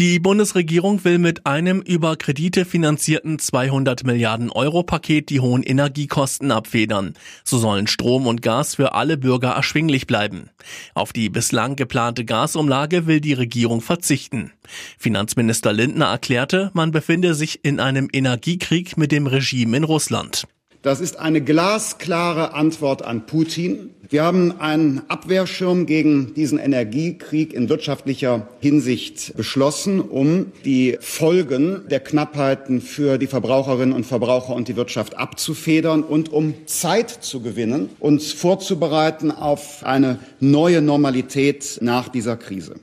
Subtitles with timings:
[0.00, 6.52] Die Bundesregierung will mit einem über Kredite finanzierten 200 Milliarden Euro Paket die hohen Energiekosten
[6.52, 7.14] abfedern.
[7.42, 10.50] So sollen Strom und Gas für alle Bürger erschwinglich bleiben.
[10.94, 14.52] Auf die bislang geplante Gasumlage will die Regierung verzichten.
[14.98, 20.46] Finanzminister Lindner erklärte, man befinde sich in einem Energiekrieg mit dem Regime in Russland.
[20.82, 23.90] Das ist eine glasklare Antwort an Putin.
[24.08, 31.98] Wir haben einen Abwehrschirm gegen diesen Energiekrieg in wirtschaftlicher Hinsicht beschlossen, um die Folgen der
[31.98, 37.90] Knappheiten für die Verbraucherinnen und Verbraucher und die Wirtschaft abzufedern und um Zeit zu gewinnen,
[37.98, 42.76] uns vorzubereiten auf eine neue Normalität nach dieser Krise.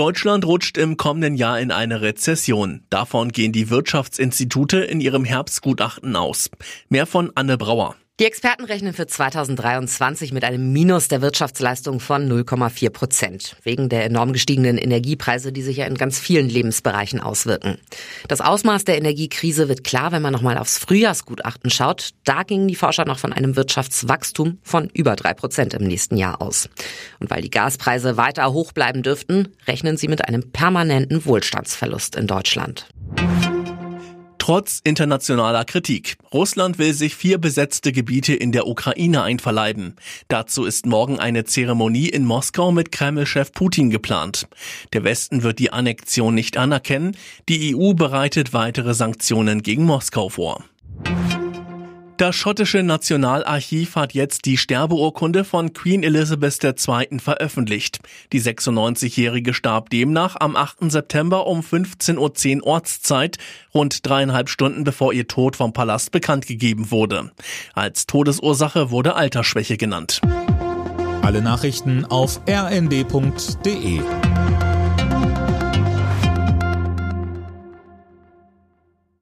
[0.00, 2.86] Deutschland rutscht im kommenden Jahr in eine Rezession.
[2.88, 6.48] Davon gehen die Wirtschaftsinstitute in ihrem Herbstgutachten aus.
[6.88, 7.96] Mehr von Anne Brauer.
[8.20, 13.56] Die Experten rechnen für 2023 mit einem Minus der Wirtschaftsleistung von 0,4 Prozent.
[13.62, 17.78] Wegen der enorm gestiegenen Energiepreise, die sich ja in ganz vielen Lebensbereichen auswirken.
[18.28, 22.10] Das Ausmaß der Energiekrise wird klar, wenn man nochmal aufs Frühjahrsgutachten schaut.
[22.24, 26.42] Da gingen die Forscher noch von einem Wirtschaftswachstum von über drei Prozent im nächsten Jahr
[26.42, 26.68] aus.
[27.20, 32.26] Und weil die Gaspreise weiter hoch bleiben dürften, rechnen sie mit einem permanenten Wohlstandsverlust in
[32.26, 32.86] Deutschland.
[34.50, 36.16] Trotz internationaler Kritik.
[36.34, 39.94] Russland will sich vier besetzte Gebiete in der Ukraine einverleiben.
[40.26, 44.48] Dazu ist morgen eine Zeremonie in Moskau mit Kreml-Chef Putin geplant.
[44.92, 47.16] Der Westen wird die Annexion nicht anerkennen.
[47.48, 50.64] Die EU bereitet weitere Sanktionen gegen Moskau vor.
[52.20, 57.18] Das schottische Nationalarchiv hat jetzt die Sterbeurkunde von Queen Elizabeth II.
[57.18, 58.00] veröffentlicht.
[58.34, 60.92] Die 96-Jährige starb demnach am 8.
[60.92, 63.38] September um 15.10 Uhr Ortszeit,
[63.72, 67.30] rund dreieinhalb Stunden bevor ihr Tod vom Palast bekannt gegeben wurde.
[67.72, 70.20] Als Todesursache wurde Altersschwäche genannt.
[71.22, 74.02] Alle Nachrichten auf rnd.de